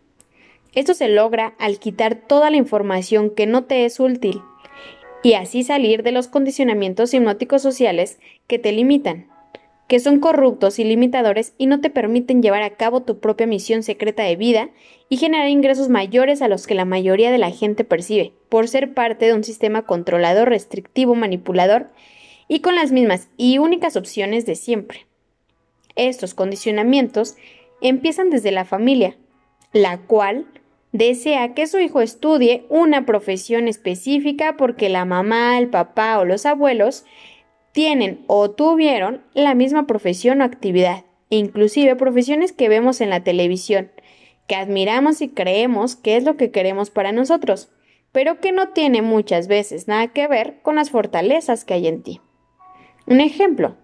Esto 0.74 0.94
se 0.94 1.10
logra 1.10 1.56
al 1.60 1.78
quitar 1.78 2.16
toda 2.16 2.50
la 2.50 2.56
información 2.56 3.30
que 3.32 3.46
no 3.46 3.66
te 3.66 3.84
es 3.84 4.00
útil 4.00 4.42
y 5.24 5.34
así 5.34 5.62
salir 5.64 6.02
de 6.04 6.14
los 6.14 6.30
condicionamientos 6.30 7.14
hipnóticos 7.14 7.62
sociales 7.62 8.18
que 8.48 8.58
te 8.58 8.72
limitan, 8.72 9.28
que 9.90 10.00
son 10.00 10.22
corruptos 10.22 10.80
y 10.80 10.86
limitadores 10.86 11.54
y 11.58 11.66
no 11.66 11.82
te 11.82 11.90
permiten 11.90 12.42
llevar 12.42 12.64
a 12.64 12.78
cabo 12.78 13.02
tu 13.02 13.20
propia 13.20 13.46
misión 13.46 13.84
secreta 13.84 14.24
de 14.24 14.38
vida 14.38 14.70
y 15.10 15.18
generar 15.18 15.50
ingresos 15.50 15.90
mayores 15.90 16.42
a 16.42 16.48
los 16.48 16.66
que 16.66 16.76
la 16.76 16.86
mayoría 16.86 17.30
de 17.30 17.40
la 17.40 17.52
gente 17.52 17.84
percibe, 17.84 18.32
por 18.48 18.70
ser 18.70 18.94
parte 18.94 19.26
de 19.26 19.34
un 19.34 19.44
sistema 19.44 19.82
controlador, 19.82 20.48
restrictivo, 20.48 21.14
manipulador 21.14 21.90
y 22.48 22.62
con 22.62 22.76
las 22.76 22.94
mismas 22.94 23.28
y 23.36 23.58
únicas 23.58 23.98
opciones 23.98 24.46
de 24.46 24.56
siempre. 24.56 25.09
Estos 26.08 26.34
condicionamientos 26.34 27.36
empiezan 27.82 28.30
desde 28.30 28.52
la 28.52 28.64
familia, 28.64 29.18
la 29.74 29.98
cual 29.98 30.48
desea 30.94 31.54
que 31.54 31.68
su 31.68 31.78
hijo 31.80 32.00
estudie 32.00 32.66
una 32.70 33.06
profesión 33.06 33.68
específica 33.68 34.56
porque 34.56 34.88
la 34.88 35.04
mamá, 35.04 35.58
el 35.58 35.68
papá 35.68 36.18
o 36.20 36.24
los 36.24 36.46
abuelos 36.46 37.04
tienen 37.74 38.24
o 38.28 38.50
tuvieron 38.50 39.26
la 39.34 39.56
misma 39.56 39.88
profesión 39.88 40.40
o 40.40 40.46
actividad, 40.46 41.04
inclusive 41.28 41.98
profesiones 41.98 42.54
que 42.54 42.70
vemos 42.70 43.02
en 43.02 43.10
la 43.10 43.26
televisión, 43.26 43.92
que 44.48 44.56
admiramos 44.56 45.22
y 45.22 45.28
creemos 45.28 45.98
que 45.98 46.16
es 46.16 46.24
lo 46.24 46.38
que 46.38 46.50
queremos 46.50 46.92
para 46.92 47.12
nosotros, 47.12 47.74
pero 48.14 48.40
que 48.40 48.54
no 48.54 48.70
tiene 48.70 49.02
muchas 49.02 49.50
veces 49.50 49.90
nada 49.90 50.08
que 50.08 50.30
ver 50.30 50.62
con 50.62 50.76
las 50.76 50.92
fortalezas 50.92 51.66
que 51.66 51.74
hay 51.74 51.88
en 51.88 52.04
ti. 52.04 52.22
Un 53.06 53.20
ejemplo, 53.20 53.76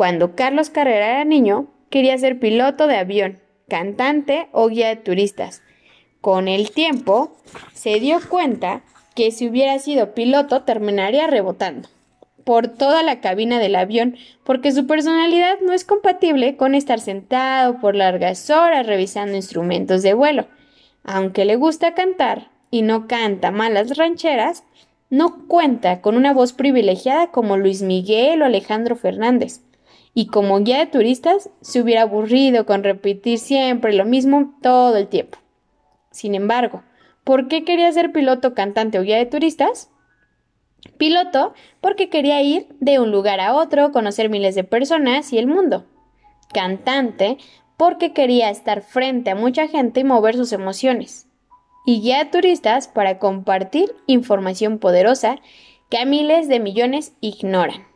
cuando 0.00 0.34
Carlos 0.34 0.70
Carrera 0.70 1.10
era 1.10 1.24
niño, 1.26 1.66
quería 1.90 2.16
ser 2.16 2.38
piloto 2.38 2.86
de 2.86 2.96
avión, 2.96 3.38
cantante 3.68 4.48
o 4.50 4.68
guía 4.68 4.88
de 4.88 4.96
turistas. 4.96 5.60
Con 6.22 6.48
el 6.48 6.70
tiempo, 6.70 7.36
se 7.74 8.00
dio 8.00 8.18
cuenta 8.30 8.80
que 9.14 9.30
si 9.30 9.46
hubiera 9.46 9.78
sido 9.78 10.14
piloto 10.14 10.62
terminaría 10.62 11.26
rebotando 11.26 11.90
por 12.44 12.68
toda 12.68 13.02
la 13.02 13.20
cabina 13.20 13.58
del 13.58 13.76
avión 13.76 14.16
porque 14.42 14.72
su 14.72 14.86
personalidad 14.86 15.58
no 15.60 15.74
es 15.74 15.84
compatible 15.84 16.56
con 16.56 16.74
estar 16.74 16.98
sentado 16.98 17.78
por 17.78 17.94
largas 17.94 18.48
horas 18.48 18.86
revisando 18.86 19.36
instrumentos 19.36 20.02
de 20.02 20.14
vuelo. 20.14 20.46
Aunque 21.04 21.44
le 21.44 21.56
gusta 21.56 21.92
cantar 21.92 22.50
y 22.70 22.80
no 22.80 23.06
canta 23.06 23.50
malas 23.50 23.98
rancheras, 23.98 24.64
no 25.10 25.46
cuenta 25.46 26.00
con 26.00 26.16
una 26.16 26.32
voz 26.32 26.54
privilegiada 26.54 27.26
como 27.26 27.58
Luis 27.58 27.82
Miguel 27.82 28.40
o 28.40 28.46
Alejandro 28.46 28.96
Fernández, 28.96 29.60
y 30.14 30.26
como 30.26 30.58
guía 30.60 30.78
de 30.78 30.86
turistas 30.86 31.50
se 31.60 31.80
hubiera 31.80 32.02
aburrido 32.02 32.66
con 32.66 32.82
repetir 32.82 33.38
siempre 33.38 33.92
lo 33.92 34.04
mismo 34.04 34.54
todo 34.62 34.96
el 34.96 35.08
tiempo. 35.08 35.38
Sin 36.10 36.34
embargo, 36.34 36.82
¿por 37.24 37.48
qué 37.48 37.64
quería 37.64 37.90
ser 37.92 38.12
piloto, 38.12 38.54
cantante 38.54 38.98
o 38.98 39.02
guía 39.02 39.18
de 39.18 39.26
turistas? 39.26 39.90
Piloto 40.96 41.54
porque 41.80 42.08
quería 42.08 42.42
ir 42.42 42.68
de 42.80 42.98
un 42.98 43.10
lugar 43.10 43.40
a 43.40 43.54
otro, 43.54 43.92
conocer 43.92 44.28
miles 44.28 44.54
de 44.54 44.64
personas 44.64 45.32
y 45.32 45.38
el 45.38 45.46
mundo. 45.46 45.86
Cantante 46.52 47.38
porque 47.76 48.12
quería 48.12 48.50
estar 48.50 48.82
frente 48.82 49.30
a 49.30 49.34
mucha 49.34 49.68
gente 49.68 50.00
y 50.00 50.04
mover 50.04 50.36
sus 50.36 50.52
emociones 50.52 51.30
y 51.84 52.00
guía 52.00 52.20
a 52.20 52.30
turistas 52.30 52.88
para 52.88 53.18
compartir 53.18 53.94
información 54.06 54.78
poderosa 54.78 55.38
que 55.88 55.98
a 55.98 56.04
miles 56.04 56.48
de 56.48 56.60
millones 56.60 57.14
ignoran. 57.20 57.89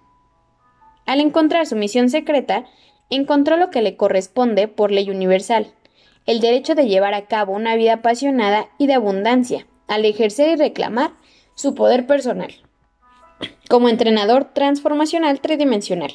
Al 1.06 1.20
encontrar 1.20 1.66
su 1.66 1.76
misión 1.76 2.08
secreta, 2.08 2.64
encontró 3.10 3.56
lo 3.56 3.70
que 3.70 3.82
le 3.82 3.96
corresponde 3.96 4.68
por 4.68 4.90
ley 4.90 5.10
universal, 5.10 5.72
el 6.26 6.40
derecho 6.40 6.74
de 6.74 6.86
llevar 6.86 7.14
a 7.14 7.26
cabo 7.26 7.52
una 7.52 7.76
vida 7.76 7.94
apasionada 7.94 8.68
y 8.78 8.86
de 8.86 8.94
abundancia, 8.94 9.66
al 9.86 10.04
ejercer 10.04 10.48
y 10.50 10.56
reclamar 10.56 11.12
su 11.54 11.74
poder 11.74 12.06
personal, 12.06 12.54
como 13.68 13.88
entrenador 13.88 14.52
transformacional 14.54 15.40
tridimensional, 15.40 16.12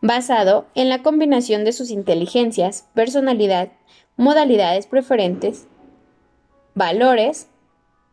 basado 0.00 0.66
en 0.74 0.88
la 0.88 1.02
combinación 1.02 1.64
de 1.64 1.72
sus 1.72 1.90
inteligencias, 1.90 2.88
personalidad, 2.94 3.72
modalidades 4.16 4.86
preferentes, 4.86 5.66
valores, 6.74 7.48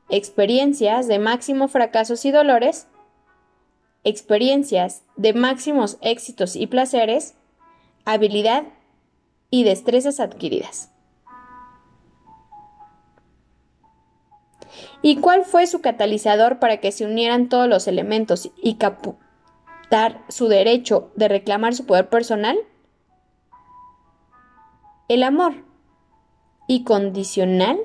experiencias 0.09 1.07
de 1.07 1.19
máximos 1.19 1.71
fracasos 1.71 2.25
y 2.25 2.31
dolores, 2.31 2.87
experiencias 4.03 5.03
de 5.15 5.33
máximos 5.33 5.97
éxitos 6.01 6.55
y 6.55 6.67
placeres, 6.67 7.35
habilidad 8.05 8.63
y 9.49 9.63
destrezas 9.63 10.19
adquiridas. 10.19 10.91
¿Y 15.01 15.17
cuál 15.17 15.45
fue 15.45 15.67
su 15.67 15.81
catalizador 15.81 16.59
para 16.59 16.77
que 16.77 16.91
se 16.91 17.05
unieran 17.05 17.49
todos 17.49 17.67
los 17.67 17.87
elementos 17.87 18.51
y 18.61 18.75
captar 18.75 20.23
su 20.27 20.47
derecho 20.47 21.11
de 21.15 21.27
reclamar 21.27 21.73
su 21.73 21.85
poder 21.85 22.09
personal? 22.09 22.57
El 25.07 25.23
amor. 25.23 25.65
Y 26.67 26.83
condicional 26.83 27.79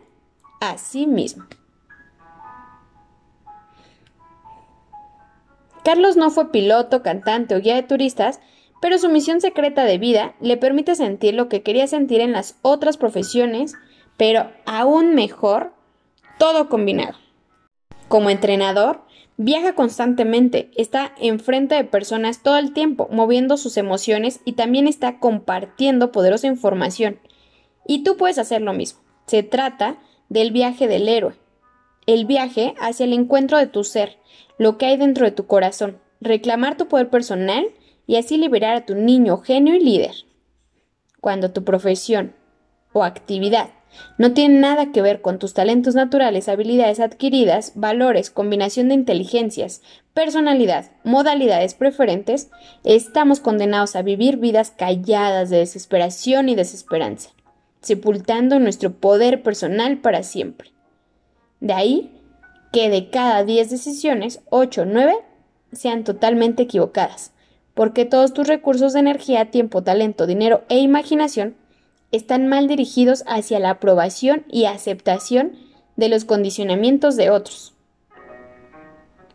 a 0.61 0.79
sí 0.79 1.07
mismo. 1.07 1.46
Carlos 5.87 6.16
no 6.16 6.31
fue 6.31 6.51
piloto, 6.51 7.01
cantante 7.01 7.55
o 7.55 7.61
guía 7.61 7.77
de 7.77 7.85
turistas, 7.85 8.40
pero 8.83 8.99
su 8.99 9.09
misión 9.09 9.40
secreta 9.40 9.85
de 9.85 9.99
vida 9.99 10.35
le 10.40 10.57
permite 10.57 10.96
sentir 10.96 11.35
lo 11.35 11.49
que 11.49 11.62
quería 11.62 11.87
sentir 11.87 12.20
en 12.20 12.33
las 12.33 12.57
otras 12.62 12.96
profesiones, 12.96 13.75
pero 14.16 14.51
aún 14.64 15.14
mejor, 15.14 15.75
todo 16.40 16.68
combinado. 16.68 17.14
Como 18.09 18.31
entrenador, 18.31 19.03
viaja 19.37 19.77
constantemente, 19.77 20.72
está 20.77 21.14
enfrente 21.20 21.77
de 21.77 21.85
personas 21.85 22.42
todo 22.42 22.59
el 22.59 22.72
tiempo, 22.72 23.07
moviendo 23.12 23.57
sus 23.57 23.77
emociones 23.77 24.40
y 24.44 24.55
también 24.55 24.88
está 24.88 25.20
compartiendo 25.20 26.11
poderosa 26.11 26.49
información. 26.49 27.20
Y 27.87 28.03
tú 28.03 28.16
puedes 28.16 28.38
hacer 28.38 28.61
lo 28.61 28.72
mismo. 28.72 29.03
Se 29.29 29.44
trata 29.44 29.99
del 30.31 30.51
viaje 30.51 30.88
del 30.88 31.09
héroe, 31.09 31.37
el 32.07 32.25
viaje 32.25 32.75
hacia 32.81 33.05
el 33.05 33.12
encuentro 33.12 33.57
de 33.57 33.68
tu 33.68 33.85
ser, 33.85 34.18
lo 34.59 34.79
que 34.79 34.87
hay 34.87 34.97
dentro 34.97 35.25
de 35.25 35.33
tu 35.33 35.47
corazón, 35.47 35.99
reclamar 36.21 36.77
tu 36.77 36.88
poder 36.88 37.09
personal 37.11 37.66
y 38.07 38.16
así 38.16 38.37
liberar 38.37 38.77
a 38.77 38.87
tu 38.87 38.95
niño 38.95 39.38
genio 39.38 39.75
y 39.75 39.81
líder. 39.81 40.14
Cuando 41.21 41.51
tu 41.51 41.64
profesión 41.64 42.35
o 42.92 43.05
actividad 43.05 43.71
no 44.19 44.33
tiene 44.33 44.59
nada 44.59 44.92
que 44.92 45.01
ver 45.01 45.23
con 45.23 45.38
tus 45.38 45.55
talentos 45.55 45.95
naturales, 45.95 46.49
habilidades 46.49 47.01
adquiridas, 47.01 47.73
valores, 47.75 48.31
combinación 48.31 48.88
de 48.88 48.95
inteligencias, 48.95 49.81
personalidad, 50.12 50.90
modalidades 51.03 51.75
preferentes, 51.75 52.51
estamos 52.85 53.40
condenados 53.40 53.97
a 53.97 54.03
vivir 54.03 54.37
vidas 54.37 54.71
calladas 54.71 55.51
de 55.51 55.59
desesperación 55.59 56.49
y 56.49 56.55
desesperanza 56.55 57.31
sepultando 57.87 58.59
nuestro 58.59 58.92
poder 58.92 59.45
personal 59.45 59.99
para 59.99 60.25
siempre. 60.25 60.73
De 61.61 61.73
ahí 61.73 62.15
que 62.77 62.91
de 62.91 63.09
cada 63.09 63.43
10 63.43 63.71
decisiones, 63.71 64.43
8 64.51 64.83
o 64.83 64.85
9 64.85 65.15
sean 65.73 66.05
totalmente 66.05 66.65
equivocadas, 66.65 67.33
porque 67.73 68.05
todos 68.05 68.35
tus 68.35 68.47
recursos 68.47 68.93
de 68.93 69.01
energía, 69.01 69.51
tiempo, 69.51 69.83
talento, 69.83 70.27
dinero 70.27 70.62
e 70.69 70.81
imaginación 70.81 71.57
están 72.12 72.49
mal 72.49 72.69
dirigidos 72.69 73.25
hacia 73.27 73.61
la 73.61 73.71
aprobación 73.71 74.45
y 74.51 74.67
aceptación 74.67 75.53
de 75.97 76.11
los 76.11 76.27
condicionamientos 76.27 77.17
de 77.17 77.31
otros. 77.31 77.73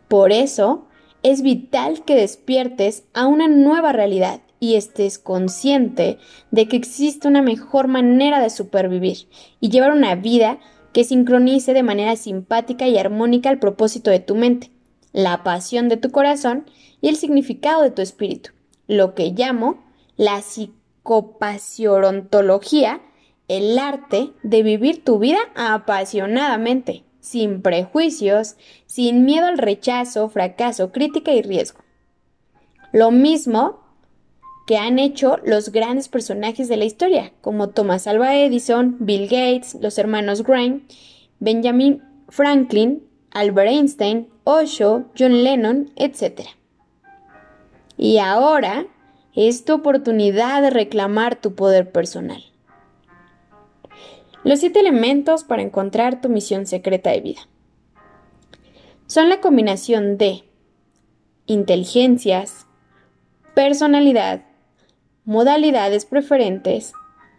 Por 0.06 0.30
eso, 0.30 0.86
es 1.24 1.42
vital 1.42 2.04
que 2.04 2.14
despiertes 2.14 3.02
a 3.12 3.26
una 3.26 3.48
nueva 3.48 3.90
realidad 3.90 4.40
y 4.60 4.76
estés 4.76 5.18
consciente 5.18 6.18
de 6.52 6.68
que 6.68 6.76
existe 6.76 7.26
una 7.26 7.42
mejor 7.42 7.88
manera 7.88 8.40
de 8.40 8.50
supervivir 8.50 9.26
y 9.58 9.68
llevar 9.70 9.90
una 9.90 10.14
vida 10.14 10.60
que 10.92 11.04
sincronice 11.04 11.74
de 11.74 11.82
manera 11.82 12.16
simpática 12.16 12.88
y 12.88 12.96
armónica 12.98 13.50
el 13.50 13.58
propósito 13.58 14.10
de 14.10 14.20
tu 14.20 14.34
mente, 14.34 14.70
la 15.12 15.42
pasión 15.42 15.88
de 15.88 15.96
tu 15.96 16.10
corazón 16.10 16.66
y 17.00 17.08
el 17.08 17.16
significado 17.16 17.82
de 17.82 17.90
tu 17.90 18.02
espíritu, 18.02 18.50
lo 18.86 19.14
que 19.14 19.30
llamo 19.30 19.82
la 20.16 20.40
psicopasiorontología 20.40 23.00
el 23.48 23.78
arte 23.78 24.30
de 24.42 24.62
vivir 24.62 25.04
tu 25.04 25.18
vida 25.18 25.40
apasionadamente, 25.54 27.04
sin 27.20 27.60
prejuicios, 27.60 28.56
sin 28.86 29.26
miedo 29.26 29.46
al 29.46 29.58
rechazo, 29.58 30.30
fracaso, 30.30 30.90
crítica 30.90 31.32
y 31.32 31.42
riesgo. 31.42 31.80
Lo 32.92 33.10
mismo 33.10 33.81
que 34.66 34.76
han 34.76 34.98
hecho 34.98 35.38
los 35.44 35.72
grandes 35.72 36.08
personajes 36.08 36.68
de 36.68 36.76
la 36.76 36.84
historia, 36.84 37.32
como 37.40 37.70
Thomas 37.70 38.06
Alva 38.06 38.36
Edison, 38.36 38.96
Bill 39.00 39.24
Gates, 39.24 39.76
los 39.80 39.98
hermanos 39.98 40.42
Graham, 40.44 40.86
Benjamin 41.40 42.02
Franklin, 42.28 43.02
Albert 43.32 43.68
Einstein, 43.68 44.28
Osho, 44.44 45.04
John 45.18 45.42
Lennon, 45.42 45.90
etc. 45.96 46.42
Y 47.96 48.18
ahora 48.18 48.86
es 49.34 49.64
tu 49.64 49.74
oportunidad 49.74 50.62
de 50.62 50.70
reclamar 50.70 51.40
tu 51.40 51.54
poder 51.54 51.90
personal. 51.90 52.44
Los 54.44 54.60
siete 54.60 54.80
elementos 54.80 55.44
para 55.44 55.62
encontrar 55.62 56.20
tu 56.20 56.28
misión 56.28 56.66
secreta 56.66 57.10
de 57.10 57.20
vida 57.20 57.40
son 59.06 59.28
la 59.28 59.40
combinación 59.40 60.16
de 60.16 60.42
inteligencias, 61.46 62.66
personalidad, 63.54 64.42
modalidades 65.24 66.04
preferentes, 66.04 66.92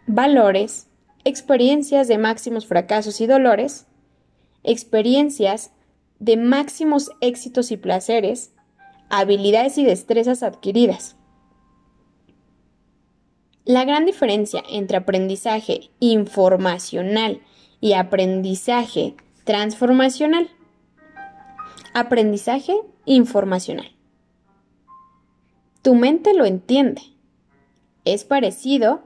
valores, 0.06 0.88
experiencias 1.24 2.08
de 2.08 2.18
máximos 2.18 2.66
fracasos 2.66 3.20
y 3.20 3.26
dolores, 3.26 3.86
experiencias 4.62 5.72
de 6.18 6.36
máximos 6.36 7.10
éxitos 7.20 7.70
y 7.70 7.76
placeres, 7.76 8.52
habilidades 9.10 9.78
y 9.78 9.84
destrezas 9.84 10.42
adquiridas. 10.42 11.16
La 13.64 13.84
gran 13.84 14.04
diferencia 14.04 14.62
entre 14.68 14.98
aprendizaje 14.98 15.90
informacional 15.98 17.40
y 17.80 17.94
aprendizaje 17.94 19.14
transformacional. 19.44 20.50
Aprendizaje 21.94 22.74
informacional. 23.06 23.90
Tu 25.80 25.94
mente 25.94 26.34
lo 26.34 26.44
entiende. 26.44 27.13
Es 28.04 28.24
parecido 28.24 29.02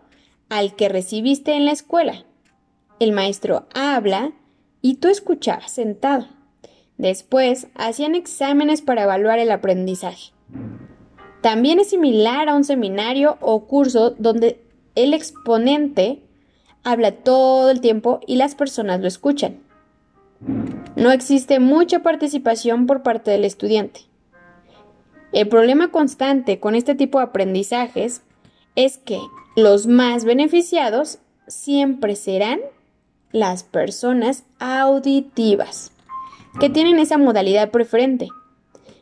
al 0.49 0.75
que 0.75 0.89
recibiste 0.89 1.55
en 1.55 1.65
la 1.65 1.73
escuela. 1.73 2.25
El 3.01 3.13
maestro 3.13 3.67
habla 3.75 4.33
y 4.83 4.95
tú 4.95 5.09
escuchabas 5.09 5.71
sentado. 5.71 6.27
Después 6.97 7.69
hacían 7.75 8.15
exámenes 8.15 8.83
para 8.83 9.05
evaluar 9.05 9.39
el 9.39 9.53
aprendizaje. 9.53 10.33
También 11.43 11.79
es 11.79 11.91
similar 11.91 12.49
a 12.49 12.55
un 12.55 12.65
seminario 12.65 13.39
o 13.41 13.67
curso 13.67 14.11
donde 14.19 14.61
el 14.97 15.15
exponente 15.15 16.23
habla 16.83 17.13
todo 17.13 17.71
el 17.71 17.81
tiempo 17.81 18.21
y 18.27 18.37
las 18.37 18.57
personas 18.57 19.01
lo 19.01 19.07
escuchan. 19.07 19.61
No 20.97 21.13
existe 21.13 21.61
mucha 21.61 22.01
participación 22.01 22.87
por 22.87 23.03
parte 23.03 23.31
del 23.31 23.45
estudiante. 23.45 24.01
El 25.33 25.49
problema 25.49 25.93
constante 25.93 26.59
con 26.59 26.75
este 26.75 26.95
tipo 26.95 27.19
de 27.19 27.27
aprendizajes 27.27 28.23
es 28.79 28.97
que 28.97 29.21
los 29.57 29.89
más 29.89 30.25
beneficiados 30.25 31.19
siempre 31.49 32.15
serán 32.15 32.61
las 33.33 33.65
personas 33.65 34.45
auditivas, 34.61 35.91
que 36.61 36.71
tienen 36.71 37.01
esa 37.01 37.19
modalidad 37.19 37.73
preferente. 37.73 38.29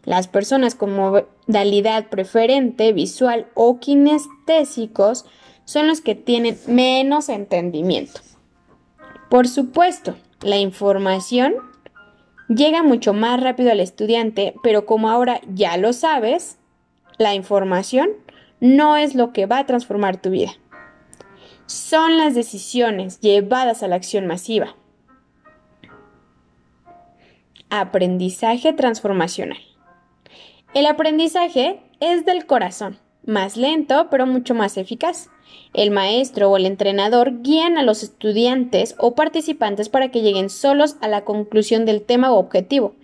Las 0.07 0.29
personas 0.29 0.75
con 0.75 0.97
modalidad 0.97 2.09
preferente, 2.09 2.95
visual 2.95 3.49
o 3.53 3.79
kinestésicos 3.79 5.27
son 5.67 5.89
los 5.89 6.01
que 6.01 6.15
tienen 6.15 6.59
menos 6.67 7.29
entendimiento. 7.29 8.23
Por 9.29 9.47
supuesto, 9.47 10.17
la 10.41 10.57
información 10.57 11.53
llega 12.49 12.83
mucho 12.83 13.13
más 13.13 13.43
rápido 13.43 13.73
al 13.73 13.81
estudiante, 13.81 14.55
pero 14.63 14.87
como 14.87 15.11
ahora 15.11 15.43
ya 15.53 15.77
lo 15.77 15.93
sabes, 15.93 16.57
la 17.19 17.35
información 17.35 18.09
no 18.61 18.97
es 18.97 19.15
lo 19.15 19.33
que 19.33 19.47
va 19.47 19.59
a 19.59 19.67
transformar 19.67 20.21
tu 20.21 20.31
vida. 20.31 20.53
Son 21.67 22.17
las 22.17 22.35
decisiones 22.35 23.21
llevadas 23.21 23.83
a 23.83 23.89
la 23.89 23.97
acción 23.97 24.27
masiva. 24.27 24.77
Aprendizaje 27.71 28.73
transformacional. 28.73 29.59
El 30.75 30.87
aprendizaje 30.87 31.81
es 32.01 32.25
del 32.25 32.47
corazón, 32.47 32.99
más 33.25 33.57
lento 33.57 34.09
pero 34.11 34.27
mucho 34.27 34.55
más 34.55 34.77
eficaz. 34.77 35.31
El 35.75 35.91
maestro 35.91 36.51
o 36.51 36.57
el 36.57 36.67
entrenador 36.67 37.43
guían 37.43 37.79
a 37.79 37.83
los 37.83 38.03
estudiantes 38.03 38.95
o 38.99 39.15
participantes 39.15 39.89
para 39.89 40.11
que 40.11 40.23
lleguen 40.23 40.51
solos 40.51 40.97
a 41.01 41.09
la 41.09 41.25
conclusión 41.25 41.85
del 41.85 42.03
tema 42.03 42.33
o 42.33 42.39
objetivo, 42.39 42.95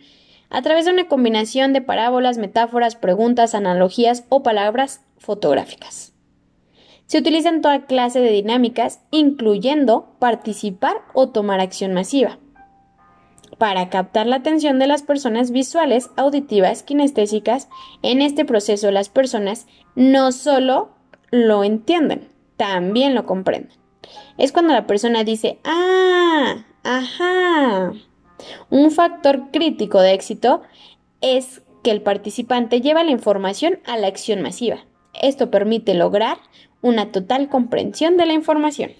a 0.52 0.62
través 0.62 0.84
de 0.84 0.92
una 0.92 1.08
combinación 1.08 1.72
de 1.72 1.80
parábolas, 1.80 2.38
metáforas, 2.38 2.94
preguntas, 2.94 3.54
analogías 3.54 4.24
o 4.28 4.42
palabras 4.42 5.00
fotográficas. 5.18 6.12
Se 7.06 7.18
utilizan 7.18 7.62
toda 7.62 7.86
clase 7.86 8.20
de 8.20 8.30
dinámicas, 8.30 9.00
incluyendo 9.10 10.14
participar 10.18 11.02
o 11.14 11.30
tomar 11.30 11.60
acción 11.60 11.92
masiva 11.92 12.38
para 13.58 13.90
captar 13.90 14.26
la 14.26 14.36
atención 14.36 14.78
de 14.78 14.86
las 14.86 15.02
personas 15.02 15.52
visuales, 15.52 16.10
auditivas, 16.16 16.82
kinestésicas. 16.82 17.68
En 18.02 18.20
este 18.20 18.44
proceso 18.44 18.90
las 18.90 19.08
personas 19.08 19.66
no 19.94 20.32
solo 20.32 20.90
lo 21.30 21.62
entienden, 21.62 22.28
también 22.56 23.14
lo 23.14 23.24
comprenden. 23.24 23.78
Es 24.36 24.52
cuando 24.52 24.72
la 24.72 24.86
persona 24.86 25.22
dice, 25.22 25.58
ah, 25.64 26.64
ajá. 26.82 27.92
Un 28.70 28.90
factor 28.90 29.50
crítico 29.52 30.00
de 30.00 30.12
éxito 30.12 30.62
es 31.20 31.62
que 31.82 31.90
el 31.90 32.02
participante 32.02 32.80
lleva 32.80 33.04
la 33.04 33.10
información 33.10 33.80
a 33.84 33.96
la 33.96 34.06
acción 34.06 34.40
masiva. 34.42 34.84
Esto 35.20 35.50
permite 35.50 35.94
lograr 35.94 36.38
una 36.80 37.12
total 37.12 37.48
comprensión 37.48 38.16
de 38.16 38.26
la 38.26 38.32
información. 38.32 38.92